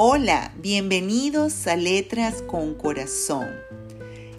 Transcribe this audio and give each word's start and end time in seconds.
Hola, 0.00 0.54
bienvenidos 0.62 1.66
a 1.66 1.74
Letras 1.74 2.40
con 2.42 2.74
Corazón, 2.74 3.48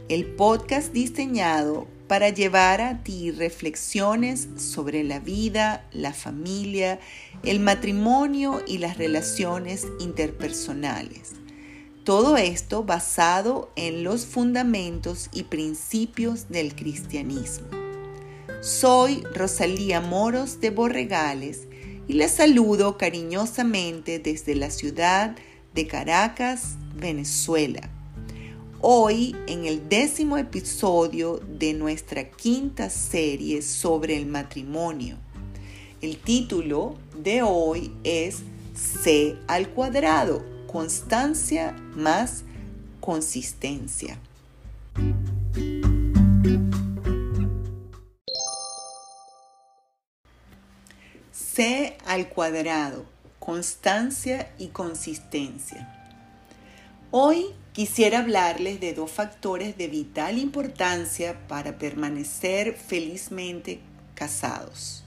el 0.08 0.26
podcast 0.26 0.94
diseñado 0.94 1.86
para 2.08 2.30
llevar 2.30 2.80
a 2.80 3.04
ti 3.04 3.32
reflexiones 3.32 4.48
sobre 4.56 5.04
la 5.04 5.20
vida, 5.20 5.86
la 5.92 6.14
familia, 6.14 7.02
el 7.44 7.60
matrimonio 7.60 8.64
y 8.68 8.78
las 8.78 8.98
relaciones 8.98 9.86
interpersonales. 10.00 11.34
Todo 12.06 12.38
esto 12.38 12.86
basado 12.86 13.70
en 13.76 14.06
los 14.06 14.26
fundamentos 14.26 15.30
y 15.34 15.44
principios 15.44 16.48
del 16.48 16.74
cristianismo. 16.74 17.68
Soy 18.62 19.24
Rosalía 19.36 20.00
Moros 20.00 20.62
de 20.62 20.70
Borregales 20.70 21.68
y 22.08 22.14
les 22.14 22.32
saludo 22.32 22.98
cariñosamente 22.98 24.20
desde 24.20 24.56
la 24.56 24.72
ciudad 24.72 25.36
de 25.36 25.49
Caracas, 25.88 26.76
Venezuela. 26.96 27.90
Hoy 28.82 29.36
en 29.48 29.66
el 29.66 29.90
décimo 29.90 30.38
episodio 30.38 31.40
de 31.48 31.74
nuestra 31.74 32.30
quinta 32.30 32.90
serie 32.90 33.62
sobre 33.62 34.16
el 34.18 34.26
matrimonio. 34.26 35.18
El 36.02 36.18
título 36.18 36.96
de 37.18 37.42
hoy 37.42 37.92
es 38.04 38.40
C 38.74 39.38
al 39.48 39.70
cuadrado, 39.70 40.46
constancia 40.68 41.76
más 41.96 42.44
consistencia. 43.02 44.18
C 51.32 51.98
al 52.06 52.30
cuadrado, 52.30 53.06
constancia 53.40 54.52
y 54.58 54.68
consistencia. 54.68 55.96
Hoy 57.12 57.46
quisiera 57.74 58.20
hablarles 58.20 58.80
de 58.80 58.94
dos 58.94 59.10
factores 59.10 59.78
de 59.78 59.88
vital 59.88 60.38
importancia 60.38 61.48
para 61.48 61.78
permanecer 61.78 62.76
felizmente 62.76 63.80
casados. 64.14 65.04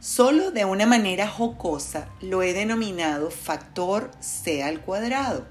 Solo 0.00 0.50
de 0.50 0.64
una 0.64 0.86
manera 0.86 1.28
jocosa 1.28 2.08
lo 2.20 2.42
he 2.42 2.52
denominado 2.52 3.30
factor 3.30 4.10
C 4.20 4.62
al 4.62 4.80
cuadrado. 4.80 5.46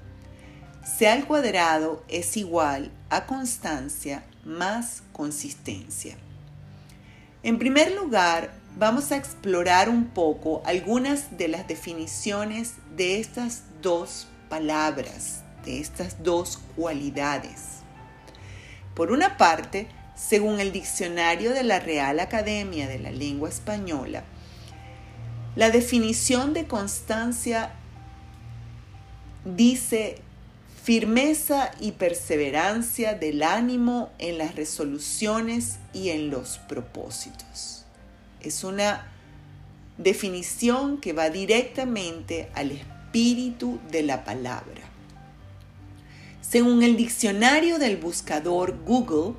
C 0.84 1.08
al 1.08 1.26
cuadrado 1.26 2.04
es 2.08 2.36
igual 2.36 2.90
a 3.10 3.26
constancia 3.26 4.24
más 4.44 5.02
consistencia. 5.12 6.16
En 7.42 7.58
primer 7.58 7.92
lugar, 7.92 8.50
vamos 8.76 9.10
a 9.10 9.16
explorar 9.16 9.88
un 9.88 10.04
poco 10.06 10.62
algunas 10.66 11.38
de 11.38 11.48
las 11.48 11.66
definiciones 11.66 12.74
de 12.94 13.18
estas 13.18 13.62
dos 13.82 14.28
palabras, 14.48 15.42
de 15.64 15.80
estas 15.80 16.22
dos 16.22 16.60
cualidades. 16.76 17.80
Por 18.94 19.12
una 19.12 19.36
parte, 19.38 19.88
según 20.14 20.60
el 20.60 20.72
diccionario 20.72 21.52
de 21.52 21.62
la 21.62 21.80
Real 21.80 22.20
Academia 22.20 22.86
de 22.86 22.98
la 22.98 23.10
Lengua 23.10 23.48
Española, 23.48 24.24
la 25.56 25.70
definición 25.70 26.52
de 26.52 26.66
constancia 26.66 27.72
dice 29.44 30.20
firmeza 30.82 31.72
y 31.80 31.92
perseverancia 31.92 33.14
del 33.14 33.42
ánimo 33.42 34.10
en 34.18 34.38
las 34.38 34.54
resoluciones 34.54 35.78
y 35.92 36.10
en 36.10 36.30
los 36.30 36.58
propósitos. 36.58 37.75
Es 38.46 38.62
una 38.62 39.04
definición 39.98 40.98
que 40.98 41.12
va 41.12 41.30
directamente 41.30 42.48
al 42.54 42.70
espíritu 42.70 43.80
de 43.90 44.04
la 44.04 44.22
palabra. 44.22 44.82
Según 46.42 46.84
el 46.84 46.96
diccionario 46.96 47.80
del 47.80 47.96
buscador 47.96 48.84
Google, 48.84 49.34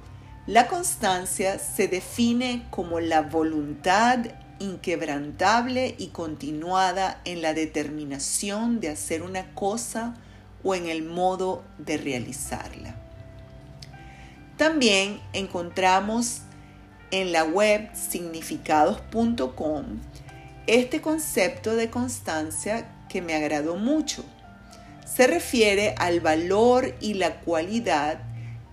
la 0.45 0.67
constancia 0.67 1.57
se 1.57 1.87
define 1.87 2.65
como 2.69 2.99
la 2.99 3.21
voluntad 3.21 4.25
inquebrantable 4.59 5.95
y 5.97 6.07
continuada 6.07 7.21
en 7.23 7.41
la 7.41 7.53
determinación 7.53 8.81
de 8.81 8.89
hacer 8.89 9.23
una 9.23 9.53
cosa 9.53 10.15
o 10.65 10.75
en 10.75 10.87
el 10.87 11.03
modo 11.03 11.63
de 11.77 11.95
realizarla. 11.95 12.95
También 14.57 15.21
encontramos 15.31 16.41
en 17.11 17.31
la 17.31 17.43
web 17.43 17.89
significados.com 17.93 19.85
este 20.67 21.01
concepto 21.01 21.75
de 21.75 21.89
constancia 21.89 22.89
que 23.07 23.21
me 23.21 23.33
agradó 23.33 23.77
mucho. 23.77 24.23
Se 25.05 25.25
refiere 25.25 25.95
al 25.97 26.19
valor 26.19 26.93
y 26.99 27.13
la 27.13 27.39
cualidad 27.39 28.19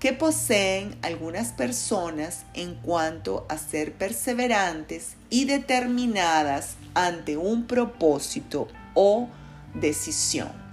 que 0.00 0.12
poseen 0.12 0.96
algunas 1.02 1.52
personas 1.52 2.42
en 2.52 2.74
cuanto 2.74 3.46
a 3.48 3.56
ser 3.56 3.92
perseverantes 3.94 5.14
y 5.30 5.46
determinadas 5.46 6.74
ante 6.94 7.36
un 7.36 7.66
propósito 7.66 8.68
o 8.94 9.28
decisión. 9.72 10.63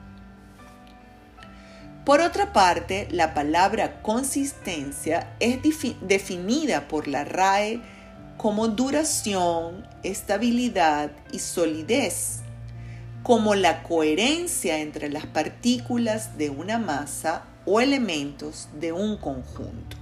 Por 2.06 2.20
otra 2.20 2.52
parte, 2.52 3.08
la 3.12 3.36
palabra 3.36 4.02
consistencia 4.02 5.36
es 5.40 5.60
definida 6.02 6.88
por 6.88 7.08
la 7.08 7.26
RAE 7.26 7.80
como 8.38 8.70
duración, 8.70 9.88
estabilidad 10.02 11.12
y 11.32 11.38
solidez, 11.38 12.40
como 13.22 13.54
la 13.54 13.84
coherencia 13.84 14.80
entre 14.80 15.10
las 15.10 15.28
partículas 15.28 16.40
de 16.40 16.50
una 16.50 16.80
masa 16.80 17.44
o 17.66 17.82
elementos 17.82 18.68
de 18.80 18.94
un 18.94 19.18
conjunto. 19.18 19.98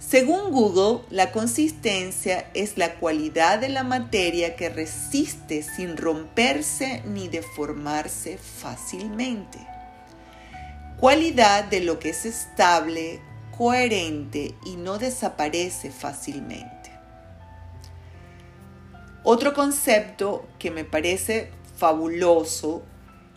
Según 0.00 0.50
Google, 0.50 1.04
la 1.10 1.30
consistencia 1.30 2.50
es 2.54 2.76
la 2.76 2.94
cualidad 2.96 3.60
de 3.60 3.68
la 3.68 3.84
materia 3.84 4.56
que 4.56 4.68
resiste 4.68 5.62
sin 5.62 5.96
romperse 5.96 7.04
ni 7.06 7.28
deformarse 7.28 8.36
fácilmente 8.36 9.60
cualidad 11.00 11.64
de 11.64 11.80
lo 11.80 11.98
que 11.98 12.10
es 12.10 12.26
estable, 12.26 13.22
coherente 13.56 14.54
y 14.66 14.76
no 14.76 14.98
desaparece 14.98 15.90
fácilmente. 15.90 16.92
Otro 19.22 19.54
concepto 19.54 20.46
que 20.58 20.70
me 20.70 20.84
parece 20.84 21.50
fabuloso 21.76 22.82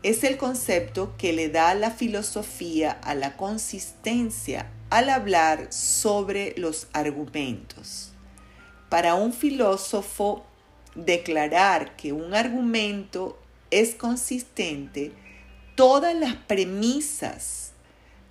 es 0.03 0.25
el 0.25 0.37
concepto 0.37 1.15
que 1.17 1.31
le 1.31 1.47
da 1.47 1.73
la 1.75 1.91
filosofía 1.91 2.91
a 2.91 3.15
la 3.15 3.37
consistencia 3.37 4.69
al 4.89 5.09
hablar 5.09 5.71
sobre 5.71 6.53
los 6.57 6.87
argumentos. 6.91 8.11
Para 8.89 9.15
un 9.15 9.31
filósofo, 9.31 10.45
declarar 10.95 11.95
que 11.95 12.11
un 12.11 12.33
argumento 12.33 13.39
es 13.71 13.95
consistente 13.95 15.13
todas 15.75 16.15
las 16.15 16.35
premisas 16.35 17.71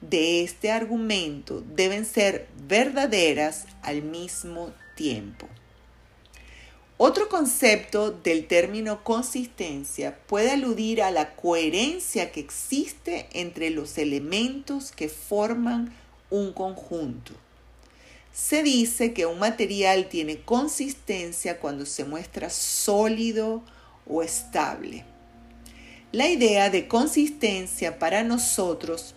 de 0.01 0.43
este 0.43 0.71
argumento 0.71 1.63
deben 1.75 2.05
ser 2.05 2.49
verdaderas 2.67 3.67
al 3.83 4.03
mismo 4.03 4.73
tiempo. 4.97 5.49
Otro 6.99 7.29
concepto 7.29 8.13
del 8.13 8.47
término 8.47 9.03
consistencia 9.03 10.19
puede 10.27 10.53
aludir 10.53 11.03
a 11.03 11.11
la 11.11 11.35
coherencia 11.35 12.31
que 12.31 12.41
existe 12.41 13.27
entre 13.33 13.71
los 13.71 13.99
elementos 13.99 14.93
que 14.93 15.09
forman 15.09 15.93
un 16.31 16.53
conjunto. 16.53 17.33
Se 18.33 18.63
dice 18.63 19.13
que 19.13 19.27
un 19.27 19.39
material 19.39 20.09
tiene 20.09 20.41
consistencia 20.41 21.59
cuando 21.59 21.87
se 21.87 22.05
muestra 22.05 22.51
sólido 22.51 23.63
o 24.07 24.23
estable. 24.23 25.05
La 26.13 26.29
idea 26.29 26.69
de 26.69 26.89
consistencia 26.89 27.99
para 27.99 28.23
nosotros 28.23 29.15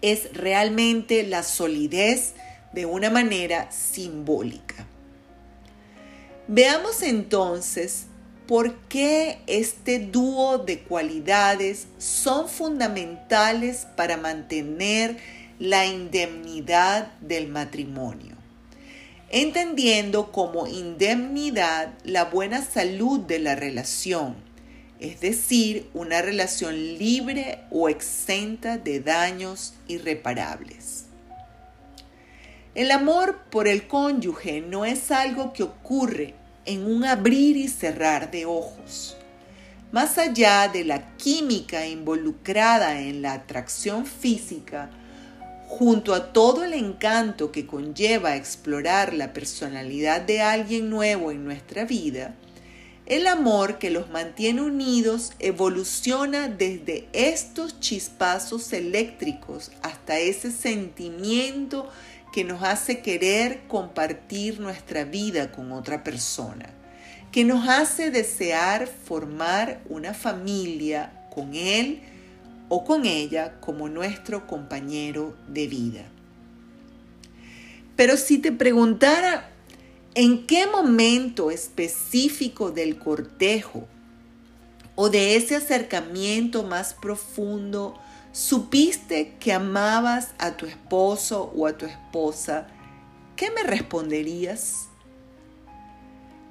es 0.00 0.32
realmente 0.32 1.22
la 1.22 1.44
solidez 1.44 2.34
de 2.72 2.86
una 2.86 3.08
manera 3.08 3.70
simbólica. 3.70 4.84
Veamos 6.48 7.02
entonces 7.02 8.06
por 8.48 8.74
qué 8.88 9.38
este 9.46 10.00
dúo 10.00 10.58
de 10.58 10.80
cualidades 10.80 11.86
son 11.98 12.48
fundamentales 12.48 13.86
para 13.94 14.16
mantener 14.16 15.18
la 15.60 15.86
indemnidad 15.86 17.12
del 17.20 17.46
matrimonio, 17.46 18.34
entendiendo 19.30 20.32
como 20.32 20.66
indemnidad 20.66 21.92
la 22.02 22.24
buena 22.24 22.60
salud 22.60 23.20
de 23.20 23.38
la 23.38 23.54
relación 23.54 24.41
es 25.02 25.20
decir, 25.20 25.90
una 25.94 26.22
relación 26.22 26.76
libre 26.96 27.58
o 27.70 27.88
exenta 27.88 28.78
de 28.78 29.00
daños 29.00 29.74
irreparables. 29.88 31.06
El 32.76 32.92
amor 32.92 33.40
por 33.50 33.66
el 33.66 33.88
cónyuge 33.88 34.60
no 34.60 34.84
es 34.84 35.10
algo 35.10 35.52
que 35.52 35.64
ocurre 35.64 36.34
en 36.66 36.86
un 36.86 37.04
abrir 37.04 37.56
y 37.56 37.66
cerrar 37.66 38.30
de 38.30 38.46
ojos. 38.46 39.16
más 39.90 40.16
allá 40.16 40.68
de 40.68 40.84
la 40.86 41.16
química 41.18 41.86
involucrada 41.86 43.00
en 43.00 43.20
la 43.20 43.34
atracción 43.34 44.06
física, 44.06 44.88
junto 45.68 46.14
a 46.14 46.32
todo 46.32 46.64
el 46.64 46.72
encanto 46.72 47.52
que 47.52 47.66
conlleva 47.66 48.36
explorar 48.36 49.12
la 49.12 49.34
personalidad 49.34 50.22
de 50.22 50.40
alguien 50.40 50.88
nuevo 50.88 51.30
en 51.30 51.44
nuestra 51.44 51.84
vida, 51.84 52.34
el 53.16 53.26
amor 53.26 53.78
que 53.78 53.90
los 53.90 54.10
mantiene 54.10 54.62
unidos 54.62 55.32
evoluciona 55.38 56.48
desde 56.48 57.08
estos 57.12 57.80
chispazos 57.80 58.72
eléctricos 58.72 59.70
hasta 59.82 60.18
ese 60.18 60.50
sentimiento 60.50 61.88
que 62.32 62.44
nos 62.44 62.62
hace 62.62 63.00
querer 63.00 63.62
compartir 63.68 64.60
nuestra 64.60 65.04
vida 65.04 65.52
con 65.52 65.72
otra 65.72 66.02
persona 66.02 66.70
que 67.32 67.44
nos 67.44 67.66
hace 67.66 68.10
desear 68.10 68.86
formar 68.86 69.80
una 69.88 70.12
familia 70.12 71.12
con 71.34 71.54
Él 71.54 72.00
o 72.68 72.84
con 72.84 73.06
ella 73.06 73.54
como 73.60 73.88
nuestro 73.88 74.46
compañero 74.46 75.34
de 75.48 75.66
vida. 75.66 76.04
Pero 77.96 78.18
si 78.18 78.38
te 78.38 78.52
preguntara 78.52 79.50
en 80.14 80.46
qué 80.46 80.66
momento 80.66 81.50
específico 81.50 82.70
del 82.70 82.98
cortejo 82.98 83.86
o 84.94 85.08
de 85.08 85.36
ese 85.36 85.56
acercamiento 85.56 86.64
más 86.64 86.92
profundo 86.92 87.98
supiste 88.32 89.34
que 89.40 89.52
amabas 89.52 90.32
a 90.38 90.56
tu 90.56 90.66
esposo 90.66 91.52
o 91.56 91.66
a 91.66 91.78
tu 91.78 91.86
esposa, 91.86 92.66
¿qué 93.36 93.50
me 93.50 93.62
responderías? 93.62 94.88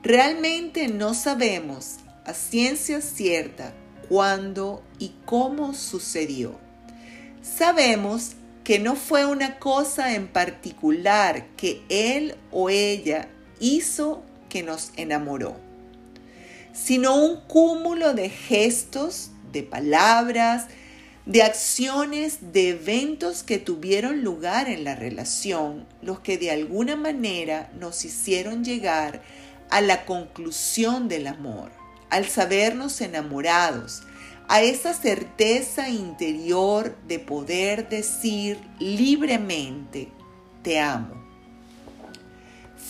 Realmente 0.01 0.87
no 0.87 1.13
sabemos 1.13 1.97
a 2.25 2.33
ciencia 2.33 3.01
cierta 3.01 3.73
cuándo 4.09 4.81
y 4.97 5.13
cómo 5.25 5.75
sucedió. 5.75 6.59
Sabemos 7.43 8.31
que 8.63 8.79
no 8.79 8.95
fue 8.95 9.25
una 9.25 9.59
cosa 9.59 10.15
en 10.15 10.27
particular 10.27 11.47
que 11.57 11.83
él 11.89 12.35
o 12.51 12.69
ella 12.69 13.27
hizo 13.61 14.23
que 14.49 14.63
nos 14.63 14.91
enamoró, 14.97 15.55
sino 16.73 17.15
un 17.15 17.39
cúmulo 17.47 18.13
de 18.13 18.29
gestos, 18.29 19.31
de 19.53 19.63
palabras, 19.63 20.65
de 21.25 21.43
acciones, 21.43 22.51
de 22.51 22.69
eventos 22.69 23.43
que 23.43 23.59
tuvieron 23.59 24.23
lugar 24.23 24.67
en 24.67 24.83
la 24.83 24.95
relación, 24.95 25.87
los 26.01 26.19
que 26.19 26.37
de 26.37 26.51
alguna 26.51 26.95
manera 26.95 27.71
nos 27.79 28.03
hicieron 28.03 28.63
llegar 28.63 29.21
a 29.69 29.81
la 29.81 30.05
conclusión 30.05 31.07
del 31.07 31.27
amor, 31.27 31.71
al 32.09 32.27
sabernos 32.27 32.99
enamorados, 33.01 34.01
a 34.47 34.61
esa 34.61 34.93
certeza 34.93 35.87
interior 35.87 36.97
de 37.07 37.19
poder 37.19 37.87
decir 37.87 38.59
libremente, 38.79 40.09
te 40.63 40.79
amo. 40.79 41.30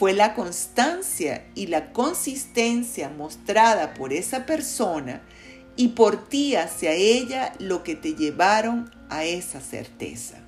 Fue 0.01 0.13
la 0.13 0.33
constancia 0.33 1.45
y 1.53 1.67
la 1.67 1.93
consistencia 1.93 3.09
mostrada 3.09 3.93
por 3.93 4.13
esa 4.13 4.47
persona 4.47 5.21
y 5.75 5.89
por 5.89 6.27
ti 6.27 6.55
hacia 6.55 6.93
ella 6.93 7.53
lo 7.59 7.83
que 7.83 7.93
te 7.93 8.15
llevaron 8.15 8.89
a 9.11 9.25
esa 9.25 9.61
certeza. 9.61 10.39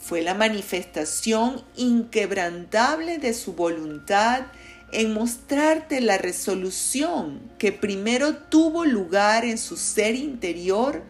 Fue 0.00 0.22
la 0.22 0.32
manifestación 0.32 1.62
inquebrantable 1.76 3.18
de 3.18 3.34
su 3.34 3.52
voluntad 3.52 4.46
en 4.92 5.12
mostrarte 5.12 6.00
la 6.00 6.16
resolución 6.16 7.42
que 7.58 7.70
primero 7.70 8.34
tuvo 8.34 8.86
lugar 8.86 9.44
en 9.44 9.58
su 9.58 9.76
ser 9.76 10.14
interior 10.14 11.02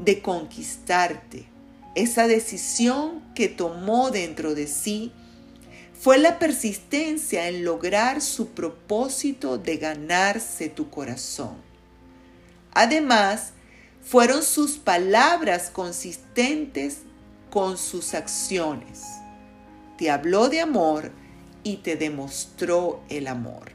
de 0.00 0.20
conquistarte. 0.20 1.46
Esa 1.94 2.26
decisión 2.26 3.22
que 3.34 3.48
tomó 3.48 4.10
dentro 4.10 4.54
de 4.54 4.66
sí 4.66 5.14
fue 6.04 6.18
la 6.18 6.38
persistencia 6.38 7.48
en 7.48 7.64
lograr 7.64 8.20
su 8.20 8.48
propósito 8.48 9.56
de 9.56 9.78
ganarse 9.78 10.68
tu 10.68 10.90
corazón. 10.90 11.56
Además, 12.74 13.54
fueron 14.02 14.42
sus 14.42 14.72
palabras 14.72 15.70
consistentes 15.70 16.98
con 17.48 17.78
sus 17.78 18.12
acciones. 18.12 19.00
Te 19.96 20.10
habló 20.10 20.50
de 20.50 20.60
amor, 20.60 21.10
y 21.62 21.78
te 21.78 21.96
demostró 21.96 23.02
el 23.08 23.26
amor. 23.26 23.72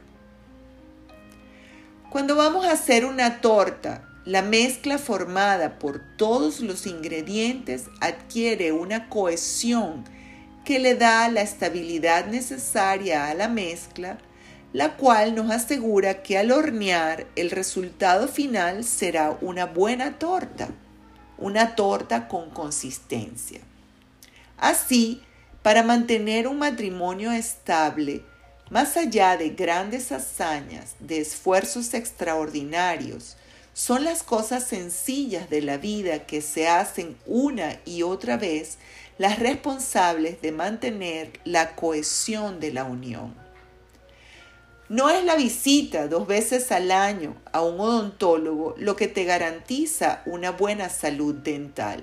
Cuando 2.10 2.36
vamos 2.36 2.64
a 2.64 2.74
hacer 2.74 3.06
una 3.06 3.40
torta, 3.40 4.08
la 4.24 4.42
mezcla 4.42 4.98
formada 4.98 5.80
por 5.80 6.00
todos 6.16 6.60
los 6.60 6.86
ingredientes 6.86 7.86
adquiere 8.00 8.70
una 8.70 9.08
cohesión 9.08 10.04
que 10.64 10.78
le 10.78 10.94
da 10.94 11.28
la 11.28 11.40
estabilidad 11.40 12.26
necesaria 12.26 13.28
a 13.28 13.34
la 13.34 13.48
mezcla, 13.48 14.18
la 14.72 14.96
cual 14.96 15.34
nos 15.34 15.50
asegura 15.50 16.22
que 16.22 16.38
al 16.38 16.52
hornear 16.52 17.26
el 17.36 17.50
resultado 17.50 18.28
final 18.28 18.84
será 18.84 19.36
una 19.40 19.66
buena 19.66 20.18
torta, 20.18 20.68
una 21.38 21.74
torta 21.74 22.28
con 22.28 22.50
consistencia. 22.50 23.60
Así, 24.56 25.22
para 25.62 25.82
mantener 25.82 26.46
un 26.46 26.58
matrimonio 26.58 27.32
estable, 27.32 28.22
más 28.70 28.96
allá 28.96 29.36
de 29.36 29.50
grandes 29.50 30.12
hazañas, 30.12 30.94
de 31.00 31.20
esfuerzos 31.20 31.92
extraordinarios, 31.92 33.36
son 33.72 34.04
las 34.04 34.22
cosas 34.22 34.64
sencillas 34.64 35.48
de 35.50 35.62
la 35.62 35.76
vida 35.76 36.26
que 36.26 36.42
se 36.42 36.68
hacen 36.68 37.16
una 37.26 37.80
y 37.84 38.02
otra 38.02 38.36
vez 38.36 38.78
las 39.20 39.38
responsables 39.38 40.40
de 40.40 40.50
mantener 40.50 41.40
la 41.44 41.76
cohesión 41.76 42.58
de 42.58 42.72
la 42.72 42.84
unión. 42.84 43.34
No 44.88 45.10
es 45.10 45.22
la 45.26 45.36
visita 45.36 46.08
dos 46.08 46.26
veces 46.26 46.72
al 46.72 46.90
año 46.90 47.36
a 47.52 47.60
un 47.60 47.78
odontólogo 47.78 48.74
lo 48.78 48.96
que 48.96 49.08
te 49.08 49.24
garantiza 49.24 50.22
una 50.24 50.52
buena 50.52 50.88
salud 50.88 51.34
dental. 51.34 52.02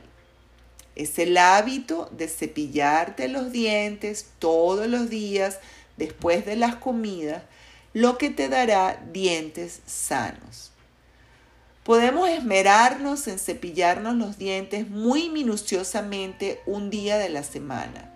Es 0.93 1.17
el 1.17 1.39
hábito 1.39 2.07
de 2.11 2.27
cepillarte 2.27 3.29
los 3.29 3.51
dientes 3.51 4.29
todos 4.37 4.85
los 4.85 5.09
días 5.09 5.59
después 5.97 6.45
de 6.45 6.55
las 6.55 6.75
comidas 6.75 7.41
lo 7.93 8.19
que 8.19 8.29
te 8.29 8.47
dará 8.47 9.03
dientes 9.11 9.81
sanos. 9.87 10.71
Podemos 11.87 12.27
esmerarnos 12.27 13.29
en 13.29 13.39
cepillarnos 13.39 14.13
los 14.17 14.37
dientes 14.37 14.89
muy 14.89 15.29
minuciosamente 15.29 16.59
un 16.65 16.89
día 16.89 17.17
de 17.17 17.29
la 17.29 17.43
semana, 17.43 18.11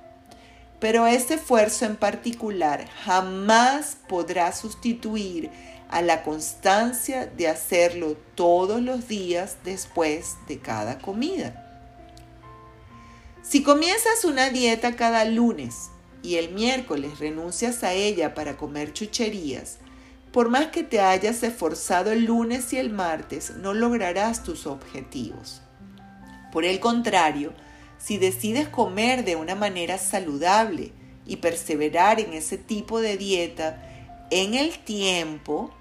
pero 0.81 1.07
ese 1.07 1.35
esfuerzo 1.35 1.85
en 1.85 1.95
particular 1.95 2.89
jamás 3.05 3.95
podrá 4.09 4.51
sustituir 4.51 5.49
a 5.89 6.01
la 6.01 6.21
constancia 6.23 7.27
de 7.27 7.47
hacerlo 7.47 8.17
todos 8.35 8.81
los 8.81 9.07
días 9.07 9.55
después 9.63 10.35
de 10.49 10.59
cada 10.59 10.99
comida. 10.99 11.87
Si 13.41 13.63
comienzas 13.63 14.25
una 14.25 14.49
dieta 14.49 14.97
cada 14.97 15.23
lunes 15.23 15.91
y 16.21 16.35
el 16.35 16.51
miércoles 16.51 17.19
renuncias 17.19 17.85
a 17.85 17.93
ella 17.93 18.33
para 18.33 18.57
comer 18.57 18.91
chucherías, 18.91 19.77
por 20.31 20.49
más 20.49 20.67
que 20.67 20.83
te 20.83 21.01
hayas 21.01 21.43
esforzado 21.43 22.11
el 22.11 22.25
lunes 22.25 22.71
y 22.73 22.77
el 22.77 22.89
martes, 22.89 23.53
no 23.57 23.73
lograrás 23.73 24.43
tus 24.43 24.65
objetivos. 24.65 25.61
Por 26.51 26.65
el 26.65 26.79
contrario, 26.79 27.53
si 27.97 28.17
decides 28.17 28.69
comer 28.69 29.25
de 29.25 29.35
una 29.35 29.55
manera 29.55 29.97
saludable 29.97 30.91
y 31.25 31.37
perseverar 31.37 32.19
en 32.19 32.33
ese 32.33 32.57
tipo 32.57 33.01
de 33.01 33.17
dieta, 33.17 33.81
en 34.31 34.53
el 34.53 34.79
tiempo, 34.79 35.71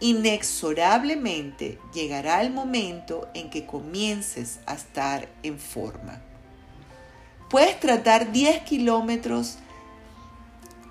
inexorablemente 0.00 1.78
llegará 1.94 2.42
el 2.42 2.50
momento 2.52 3.28
en 3.34 3.48
que 3.50 3.64
comiences 3.64 4.60
a 4.66 4.74
estar 4.74 5.28
en 5.42 5.58
forma. 5.58 6.20
Puedes 7.48 7.80
tratar 7.80 8.30
10 8.32 8.62
kilómetros 8.62 9.58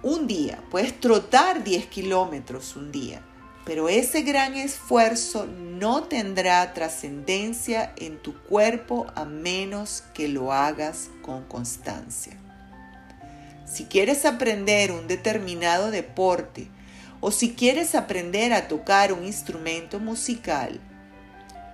un 0.04 0.28
día, 0.28 0.64
puedes 0.70 1.00
trotar 1.00 1.64
10 1.64 1.88
kilómetros 1.88 2.76
un 2.76 2.92
día, 2.92 3.22
pero 3.66 3.90
ese 3.90 4.22
gran 4.22 4.56
esfuerzo 4.56 5.48
no 5.48 6.04
tendrá 6.04 6.74
trascendencia 6.74 7.94
en 7.98 8.18
tu 8.18 8.34
cuerpo 8.44 9.08
a 9.16 9.26
menos 9.26 10.04
que 10.14 10.28
lo 10.28 10.54
hagas 10.54 11.10
con 11.22 11.44
constancia. 11.46 12.38
Si 13.66 13.86
quieres 13.86 14.26
aprender 14.26 14.92
un 14.92 15.08
determinado 15.08 15.92
deporte 15.92 16.70
o 17.20 17.32
si 17.32 17.54
quieres 17.56 17.96
aprender 17.96 18.54
a 18.54 18.68
tocar 18.68 19.12
un 19.12 19.26
instrumento 19.26 20.00
musical, 20.00 20.80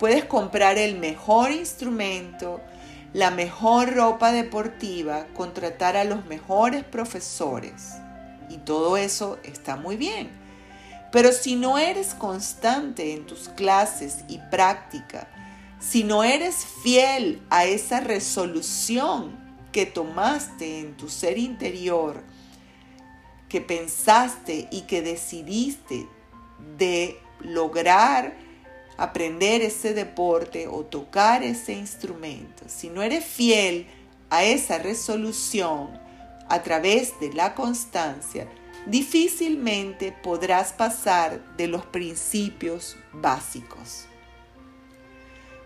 puedes 0.00 0.24
comprar 0.24 0.78
el 0.78 0.98
mejor 0.98 1.52
instrumento, 1.52 2.60
la 3.12 3.30
mejor 3.30 3.94
ropa 3.94 4.32
deportiva, 4.32 5.26
contratar 5.34 5.96
a 5.96 6.04
los 6.04 6.26
mejores 6.26 6.82
profesores. 6.82 7.92
Y 8.48 8.58
todo 8.58 8.96
eso 8.96 9.38
está 9.42 9.76
muy 9.76 9.96
bien. 9.96 10.30
Pero 11.12 11.32
si 11.32 11.54
no 11.54 11.78
eres 11.78 12.14
constante 12.14 13.12
en 13.12 13.24
tus 13.24 13.48
clases 13.48 14.24
y 14.26 14.38
práctica, 14.50 15.28
si 15.78 16.02
no 16.02 16.24
eres 16.24 16.66
fiel 16.82 17.42
a 17.50 17.66
esa 17.66 18.00
resolución 18.00 19.38
que 19.70 19.86
tomaste 19.86 20.80
en 20.80 20.96
tu 20.96 21.08
ser 21.08 21.38
interior, 21.38 22.22
que 23.48 23.60
pensaste 23.60 24.66
y 24.72 24.82
que 24.82 25.02
decidiste 25.02 26.08
de 26.78 27.20
lograr 27.40 28.36
aprender 28.96 29.62
ese 29.62 29.94
deporte 29.94 30.66
o 30.66 30.84
tocar 30.84 31.42
ese 31.42 31.74
instrumento, 31.74 32.64
si 32.66 32.88
no 32.88 33.02
eres 33.02 33.24
fiel 33.24 33.86
a 34.30 34.42
esa 34.42 34.78
resolución 34.78 36.03
a 36.48 36.62
través 36.62 37.18
de 37.20 37.32
la 37.32 37.54
constancia, 37.54 38.48
difícilmente 38.86 40.12
podrás 40.12 40.72
pasar 40.72 41.56
de 41.56 41.68
los 41.68 41.86
principios 41.86 42.96
básicos. 43.12 44.06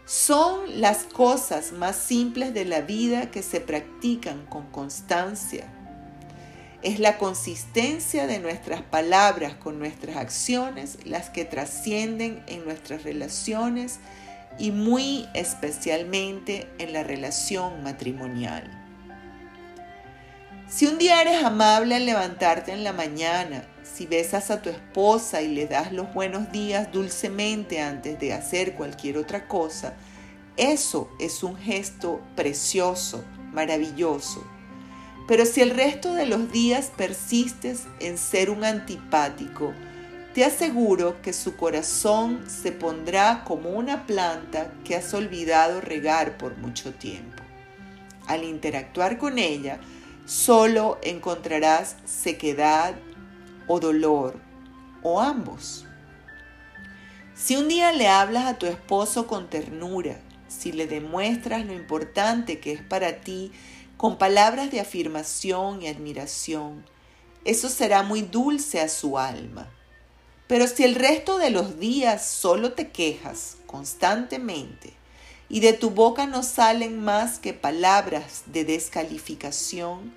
Son 0.04 0.80
las 0.80 1.04
cosas 1.04 1.72
más 1.72 1.96
simples 1.96 2.54
de 2.54 2.64
la 2.64 2.80
vida 2.80 3.30
que 3.30 3.42
se 3.42 3.60
practican 3.60 4.46
con 4.46 4.66
constancia. 4.70 5.70
Es 6.80 6.98
la 6.98 7.18
consistencia 7.18 8.26
de 8.26 8.38
nuestras 8.38 8.80
palabras 8.80 9.56
con 9.56 9.78
nuestras 9.78 10.16
acciones 10.16 10.98
las 11.04 11.28
que 11.28 11.44
trascienden 11.44 12.42
en 12.46 12.64
nuestras 12.64 13.02
relaciones 13.02 13.98
y 14.58 14.70
muy 14.70 15.28
especialmente 15.34 16.68
en 16.78 16.94
la 16.94 17.02
relación 17.02 17.82
matrimonial. 17.82 18.77
Si 20.68 20.86
un 20.86 20.98
día 20.98 21.22
eres 21.22 21.42
amable 21.42 21.94
al 21.94 22.04
levantarte 22.04 22.72
en 22.72 22.84
la 22.84 22.92
mañana, 22.92 23.64
si 23.82 24.04
besas 24.04 24.50
a 24.50 24.60
tu 24.60 24.68
esposa 24.68 25.40
y 25.40 25.48
le 25.48 25.66
das 25.66 25.92
los 25.92 26.12
buenos 26.12 26.52
días 26.52 26.92
dulcemente 26.92 27.80
antes 27.80 28.20
de 28.20 28.34
hacer 28.34 28.74
cualquier 28.74 29.16
otra 29.16 29.48
cosa, 29.48 29.94
eso 30.58 31.08
es 31.18 31.42
un 31.42 31.56
gesto 31.56 32.20
precioso, 32.36 33.24
maravilloso. 33.54 34.46
Pero 35.26 35.46
si 35.46 35.62
el 35.62 35.70
resto 35.70 36.12
de 36.12 36.26
los 36.26 36.52
días 36.52 36.92
persistes 36.94 37.84
en 37.98 38.18
ser 38.18 38.50
un 38.50 38.62
antipático, 38.62 39.72
te 40.34 40.44
aseguro 40.44 41.22
que 41.22 41.32
su 41.32 41.56
corazón 41.56 42.44
se 42.46 42.72
pondrá 42.72 43.42
como 43.44 43.70
una 43.70 44.06
planta 44.06 44.70
que 44.84 44.96
has 44.96 45.14
olvidado 45.14 45.80
regar 45.80 46.36
por 46.36 46.58
mucho 46.58 46.92
tiempo. 46.92 47.42
Al 48.26 48.44
interactuar 48.44 49.16
con 49.16 49.38
ella, 49.38 49.80
solo 50.28 50.98
encontrarás 51.02 51.96
sequedad 52.04 52.94
o 53.66 53.80
dolor 53.80 54.38
o 55.02 55.22
ambos. 55.22 55.86
Si 57.34 57.56
un 57.56 57.68
día 57.68 57.92
le 57.92 58.08
hablas 58.08 58.44
a 58.44 58.58
tu 58.58 58.66
esposo 58.66 59.26
con 59.26 59.48
ternura, 59.48 60.20
si 60.46 60.72
le 60.72 60.86
demuestras 60.86 61.64
lo 61.64 61.72
importante 61.72 62.60
que 62.60 62.72
es 62.72 62.82
para 62.82 63.20
ti 63.20 63.52
con 63.96 64.18
palabras 64.18 64.70
de 64.70 64.80
afirmación 64.80 65.80
y 65.80 65.88
admiración, 65.88 66.84
eso 67.46 67.70
será 67.70 68.02
muy 68.02 68.20
dulce 68.20 68.82
a 68.82 68.90
su 68.90 69.18
alma. 69.18 69.70
Pero 70.46 70.66
si 70.66 70.84
el 70.84 70.94
resto 70.94 71.38
de 71.38 71.48
los 71.48 71.78
días 71.78 72.26
solo 72.26 72.74
te 72.74 72.90
quejas 72.90 73.56
constantemente 73.66 74.97
y 75.48 75.60
de 75.60 75.72
tu 75.72 75.90
boca 75.90 76.26
no 76.26 76.42
salen 76.42 77.02
más 77.02 77.38
que 77.38 77.54
palabras 77.54 78.42
de 78.46 78.64
descalificación, 78.64 80.12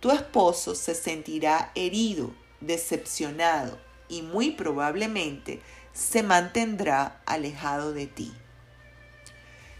tu 0.00 0.10
esposo 0.10 0.74
se 0.74 0.94
sentirá 0.94 1.72
herido, 1.74 2.34
decepcionado 2.60 3.78
y 4.08 4.22
muy 4.22 4.50
probablemente 4.52 5.60
se 5.94 6.22
mantendrá 6.22 7.20
alejado 7.24 7.92
de 7.92 8.06
ti. 8.06 8.32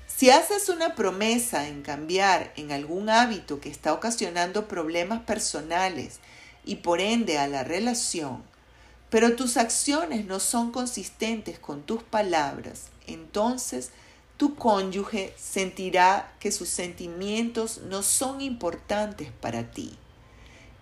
Si 0.07 0.31
haces 0.31 0.71
una 0.71 0.95
promesa 0.95 1.69
en 1.69 1.83
cambiar 1.83 2.53
en 2.57 2.73
algún 2.73 3.11
hábito 3.11 3.61
que 3.61 3.69
está 3.69 3.93
ocasionando 3.93 4.67
problemas 4.67 5.21
personales 5.23 6.21
y 6.65 6.76
por 6.76 7.03
ende 7.03 7.37
a 7.37 7.49
la 7.49 7.65
relación, 7.65 8.43
pero 9.11 9.37
tus 9.37 9.59
acciones 9.59 10.25
no 10.25 10.41
son 10.41 10.73
consistentes 10.73 11.59
con 11.59 11.83
tus 11.83 12.03
palabras, 12.03 12.87
entonces 13.07 13.91
tu 14.37 14.55
cónyuge 14.55 15.33
sentirá 15.38 16.35
que 16.40 16.52
sus 16.52 16.69
sentimientos 16.69 17.81
no 17.88 18.02
son 18.02 18.40
importantes 18.40 19.31
para 19.40 19.71
ti. 19.71 19.93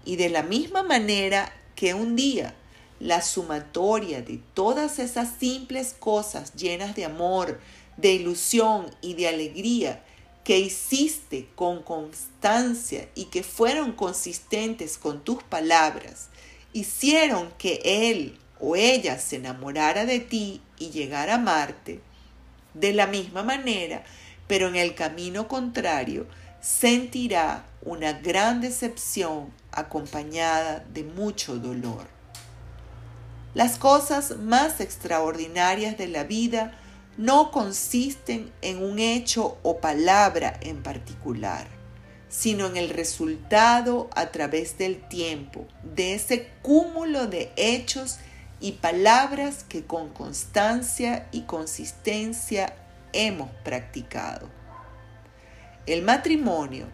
Y 0.05 0.17
de 0.17 0.29
la 0.29 0.43
misma 0.43 0.83
manera 0.83 1.53
que 1.77 1.95
un 1.95 2.17
día 2.17 2.55
la 3.01 3.23
sumatoria 3.23 4.23
de 4.23 4.41
todas 4.55 4.99
esas 4.99 5.35
simples 5.39 5.95
cosas 5.99 6.55
llenas 6.55 6.95
de 6.95 7.05
amor, 7.05 7.61
de 7.97 8.13
ilusión 8.13 8.87
y 9.01 9.15
de 9.15 9.29
alegría 9.29 10.05
que 10.45 10.59
hiciste 10.59 11.49
con 11.55 11.83
constancia 11.83 13.09
y 13.15 13.27
que 13.27 13.43
fueron 13.43 13.93
consistentes 13.93 14.99
con 14.99 15.25
tus 15.25 15.43
palabras, 15.43 16.29
hicieron 16.73 17.51
que 17.57 17.81
él 17.85 18.39
o 18.61 18.77
ella 18.77 19.19
se 19.19 19.37
enamorara 19.37 20.05
de 20.05 20.21
ti 20.21 20.61
y 20.79 20.91
llegara 20.91 21.33
a 21.33 21.37
amarte, 21.37 22.01
de 22.75 22.93
la 22.93 23.07
misma 23.07 23.43
manera, 23.43 24.03
pero 24.47 24.69
en 24.69 24.77
el 24.77 24.95
camino 24.95 25.49
contrario, 25.49 26.27
sentirá 26.61 27.65
una 27.83 28.13
gran 28.13 28.61
decepción 28.61 29.53
acompañada 29.73 30.85
de 30.93 31.05
mucho 31.05 31.59
dolor. 31.59 32.07
Las 33.55 33.79
cosas 33.79 34.39
más 34.39 34.81
extraordinarias 34.81 35.97
de 35.97 36.09
la 36.09 36.25
vida 36.25 36.79
no 37.17 37.53
consisten 37.53 38.51
en 38.63 38.83
un 38.83 38.99
hecho 38.99 39.59
o 39.63 39.79
palabra 39.79 40.59
en 40.61 40.83
particular, 40.83 41.69
sino 42.29 42.67
en 42.67 42.77
el 42.77 42.89
resultado 42.89 44.11
a 44.17 44.33
través 44.33 44.77
del 44.79 45.07
tiempo 45.09 45.69
de 45.83 46.15
ese 46.15 46.49
cúmulo 46.63 47.29
de 47.29 47.53
hechos 47.57 48.19
y 48.65 48.73
palabras 48.73 49.63
que 49.63 49.85
con 49.85 50.09
constancia 50.09 51.29
y 51.33 51.43
consistencia 51.43 52.75
hemos 53.13 53.51
practicado. 53.63 54.49
El 55.85 56.01
matrimonio, 56.01 56.87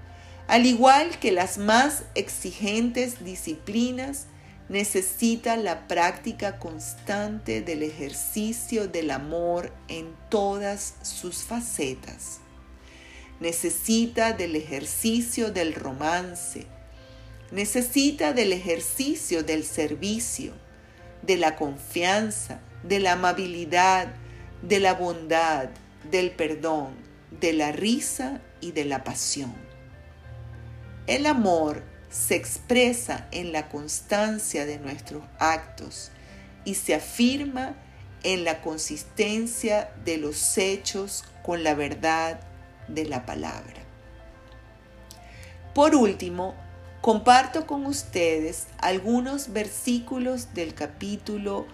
al 0.48 0.66
igual 0.66 1.20
que 1.20 1.30
las 1.30 1.58
más 1.58 2.02
exigentes 2.16 3.24
disciplinas, 3.24 4.26
necesita 4.68 5.56
la 5.56 5.86
práctica 5.86 6.58
constante 6.58 7.60
del 7.60 7.84
ejercicio 7.84 8.88
del 8.88 9.12
amor 9.12 9.72
en 9.86 10.12
todas 10.28 10.96
sus 11.02 11.44
facetas. 11.44 12.40
Necesita 13.38 14.32
del 14.32 14.56
ejercicio 14.56 15.52
del 15.52 15.76
romance. 15.76 16.66
Necesita 17.52 18.32
del 18.32 18.52
ejercicio 18.52 19.44
del 19.44 19.64
servicio, 19.64 20.52
de 21.22 21.36
la 21.36 21.56
confianza, 21.56 22.60
de 22.82 23.00
la 23.00 23.12
amabilidad, 23.12 24.08
de 24.62 24.80
la 24.80 24.94
bondad, 24.94 25.68
del 26.10 26.30
perdón, 26.30 26.94
de 27.40 27.52
la 27.52 27.72
risa 27.72 28.40
y 28.60 28.72
de 28.72 28.84
la 28.84 29.04
pasión. 29.04 29.54
El 31.06 31.26
amor 31.26 31.82
se 32.10 32.34
expresa 32.34 33.28
en 33.30 33.52
la 33.52 33.68
constancia 33.68 34.66
de 34.66 34.78
nuestros 34.78 35.22
actos 35.38 36.10
y 36.64 36.74
se 36.74 36.94
afirma 36.94 37.76
en 38.22 38.44
la 38.44 38.60
consistencia 38.60 39.92
de 40.04 40.18
los 40.18 40.58
hechos 40.58 41.24
con 41.42 41.64
la 41.64 41.74
verdad 41.74 42.40
de 42.88 43.06
la 43.06 43.24
palabra. 43.24 43.80
Por 45.74 45.94
último, 45.94 46.54
comparto 47.00 47.66
con 47.66 47.86
ustedes 47.86 48.66
algunos 48.78 49.52
versículos 49.52 50.52
del 50.52 50.74
capítulo 50.74 51.66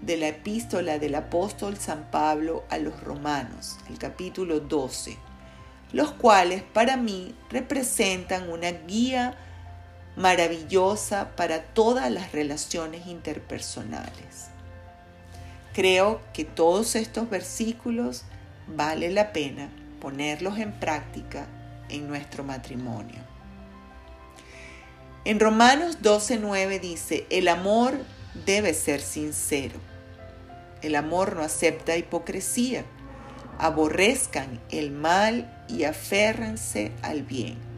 de 0.00 0.16
la 0.16 0.28
epístola 0.28 0.98
del 0.98 1.14
apóstol 1.16 1.76
San 1.76 2.10
Pablo 2.10 2.64
a 2.70 2.78
los 2.78 2.98
romanos, 3.02 3.76
el 3.90 3.98
capítulo 3.98 4.60
12, 4.60 5.18
los 5.92 6.12
cuales 6.12 6.62
para 6.62 6.96
mí 6.96 7.34
representan 7.50 8.48
una 8.48 8.70
guía 8.70 9.36
maravillosa 10.16 11.36
para 11.36 11.62
todas 11.62 12.10
las 12.10 12.32
relaciones 12.32 13.06
interpersonales. 13.06 14.48
Creo 15.74 16.22
que 16.32 16.46
todos 16.46 16.96
estos 16.96 17.28
versículos 17.28 18.24
vale 18.66 19.10
la 19.10 19.32
pena 19.34 19.68
ponerlos 20.00 20.58
en 20.58 20.72
práctica 20.72 21.46
en 21.90 22.08
nuestro 22.08 22.44
matrimonio. 22.44 23.29
En 25.24 25.40
Romanos 25.40 25.98
12:9 26.02 26.80
dice, 26.80 27.26
el 27.30 27.48
amor 27.48 27.98
debe 28.46 28.74
ser 28.74 29.00
sincero. 29.00 29.78
El 30.82 30.96
amor 30.96 31.36
no 31.36 31.42
acepta 31.42 31.96
hipocresía. 31.96 32.84
Aborrezcan 33.58 34.60
el 34.70 34.90
mal 34.90 35.64
y 35.68 35.84
aférrense 35.84 36.92
al 37.02 37.22
bien 37.22 37.70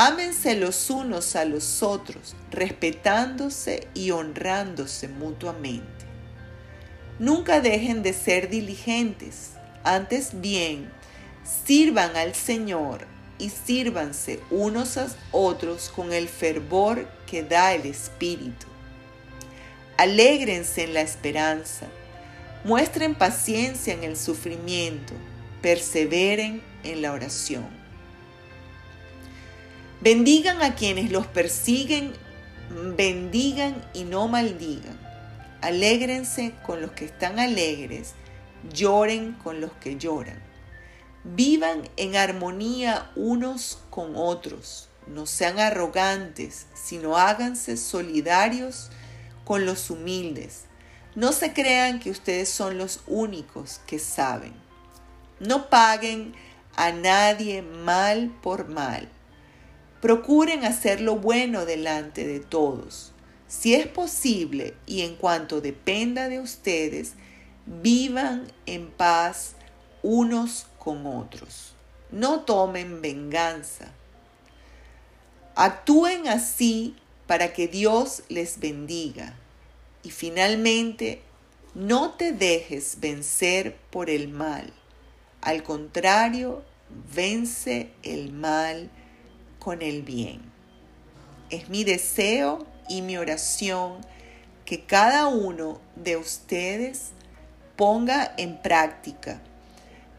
Ámense 0.00 0.54
los 0.54 0.90
unos 0.90 1.34
a 1.34 1.44
los 1.44 1.82
otros, 1.82 2.36
respetándose 2.52 3.88
y 3.94 4.12
honrándose 4.12 5.08
mutuamente. 5.08 6.06
Nunca 7.18 7.60
dejen 7.60 8.04
de 8.04 8.12
ser 8.12 8.48
diligentes, 8.48 9.54
antes 9.82 10.40
bien, 10.40 10.88
sirvan 11.42 12.16
al 12.16 12.36
Señor 12.36 13.06
y 13.38 13.50
sírvanse 13.50 14.40
unos 14.50 14.96
a 14.96 15.08
otros 15.32 15.90
con 15.94 16.12
el 16.12 16.28
fervor 16.28 17.08
que 17.26 17.42
da 17.42 17.74
el 17.74 17.86
Espíritu. 17.86 18.66
Alégrense 19.96 20.84
en 20.84 20.94
la 20.94 21.00
esperanza, 21.00 21.86
muestren 22.64 23.14
paciencia 23.14 23.94
en 23.94 24.04
el 24.04 24.16
sufrimiento, 24.16 25.12
perseveren 25.62 26.62
en 26.84 27.02
la 27.02 27.12
oración. 27.12 27.66
Bendigan 30.00 30.62
a 30.62 30.76
quienes 30.76 31.10
los 31.10 31.26
persiguen, 31.26 32.12
bendigan 32.96 33.84
y 33.92 34.04
no 34.04 34.28
maldigan. 34.28 34.98
Alégrense 35.60 36.54
con 36.64 36.80
los 36.80 36.92
que 36.92 37.04
están 37.04 37.40
alegres, 37.40 38.14
lloren 38.72 39.32
con 39.32 39.60
los 39.60 39.72
que 39.72 39.96
lloran. 39.96 40.47
Vivan 41.34 41.82
en 41.98 42.16
armonía 42.16 43.10
unos 43.14 43.80
con 43.90 44.16
otros. 44.16 44.88
No 45.06 45.26
sean 45.26 45.58
arrogantes, 45.58 46.66
sino 46.72 47.18
háganse 47.18 47.76
solidarios 47.76 48.88
con 49.44 49.66
los 49.66 49.90
humildes. 49.90 50.62
No 51.14 51.32
se 51.32 51.52
crean 51.52 52.00
que 52.00 52.10
ustedes 52.10 52.48
son 52.48 52.78
los 52.78 53.00
únicos 53.06 53.82
que 53.86 53.98
saben. 53.98 54.54
No 55.38 55.68
paguen 55.68 56.34
a 56.76 56.92
nadie 56.92 57.60
mal 57.60 58.34
por 58.42 58.68
mal. 58.68 59.10
Procuren 60.00 60.64
hacer 60.64 61.02
lo 61.02 61.16
bueno 61.16 61.66
delante 61.66 62.26
de 62.26 62.40
todos. 62.40 63.12
Si 63.48 63.74
es 63.74 63.86
posible 63.86 64.74
y 64.86 65.02
en 65.02 65.16
cuanto 65.16 65.60
dependa 65.60 66.30
de 66.30 66.40
ustedes, 66.40 67.12
vivan 67.66 68.50
en 68.64 68.88
paz 68.88 69.56
unos 70.02 70.67
otros. 70.96 71.74
No 72.10 72.40
tomen 72.40 73.02
venganza. 73.02 73.92
Actúen 75.54 76.28
así 76.28 76.96
para 77.26 77.52
que 77.52 77.68
Dios 77.68 78.22
les 78.28 78.60
bendiga. 78.60 79.34
Y 80.02 80.10
finalmente, 80.10 81.22
no 81.74 82.12
te 82.12 82.32
dejes 82.32 82.98
vencer 83.00 83.76
por 83.90 84.08
el 84.08 84.28
mal. 84.28 84.72
Al 85.42 85.62
contrario, 85.62 86.62
vence 87.14 87.90
el 88.02 88.32
mal 88.32 88.90
con 89.58 89.82
el 89.82 90.02
bien. 90.02 90.40
Es 91.50 91.68
mi 91.68 91.84
deseo 91.84 92.66
y 92.88 93.02
mi 93.02 93.16
oración 93.16 94.00
que 94.64 94.84
cada 94.84 95.26
uno 95.26 95.80
de 95.96 96.16
ustedes 96.16 97.10
ponga 97.76 98.34
en 98.36 98.60
práctica 98.60 99.40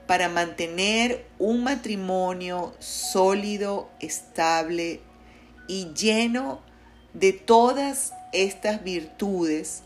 para 0.10 0.28
mantener 0.28 1.28
un 1.38 1.64
matrimonio 1.64 2.74
sólido, 2.80 3.92
estable 4.00 5.02
y 5.68 5.94
lleno 5.94 6.62
de 7.14 7.32
todas 7.32 8.14
estas 8.34 8.84
virtudes, 8.84 9.84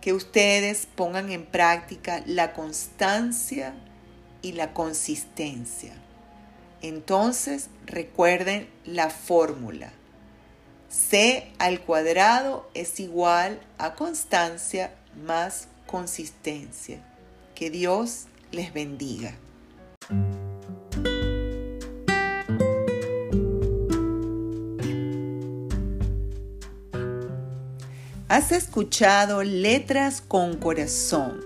que 0.00 0.12
ustedes 0.12 0.86
pongan 0.86 1.32
en 1.32 1.46
práctica 1.46 2.22
la 2.26 2.52
constancia 2.52 3.74
y 4.40 4.52
la 4.52 4.72
consistencia. 4.72 5.94
Entonces 6.80 7.70
recuerden 7.86 8.70
la 8.84 9.10
fórmula. 9.10 9.92
C 10.88 11.50
al 11.58 11.80
cuadrado 11.80 12.70
es 12.74 13.00
igual 13.00 13.60
a 13.78 13.96
constancia 13.96 14.94
más 15.26 15.66
consistencia. 15.88 17.02
Que 17.56 17.70
Dios 17.70 18.28
les 18.54 18.72
bendiga. 18.72 19.36
Has 28.28 28.52
escuchado 28.52 29.42
Letras 29.42 30.20
con 30.20 30.56
Corazón, 30.56 31.40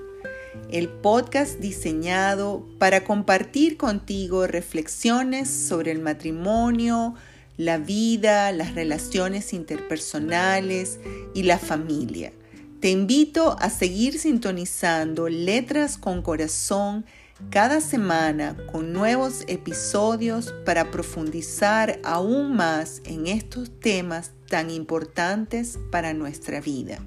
el 0.71 0.89
podcast 0.89 1.59
diseñado 1.59 2.65
para 2.79 3.05
compartir 3.05 3.77
contigo 3.77 4.47
reflexiones 4.47 5.51
sobre 5.51 5.93
el 5.93 6.01
matrimonio, 6.01 7.15
la 7.57 7.79
vida, 7.79 8.53
las 8.53 8.75
relaciones 8.75 9.53
interpersonales 9.53 11.01
y 11.35 11.43
la 11.43 11.59
familia 11.59 12.33
te 12.81 12.91
invito 12.91 13.57
a 13.59 13.71
seguir 13.71 14.19
sintonizando 14.21 15.29
Letras 15.29 15.99
con 15.99 16.23
Corazón 16.23 17.05
cada 17.51 17.81
semana 17.81 18.57
con 18.71 18.93
nuevos 18.93 19.43
episodios 19.49 20.55
para 20.65 20.91
profundizar 20.91 21.99
aún 22.05 22.55
más 22.55 23.03
en 23.05 23.27
estos 23.27 23.71
temas 23.81 24.33
tan 24.49 24.71
importantes 24.71 25.79
para 25.91 26.15
nuestra 26.15 26.61
vida. 26.61 26.99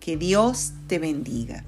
Que 0.00 0.16
Dios 0.16 0.72
te 0.88 0.98
bendiga. 0.98 1.64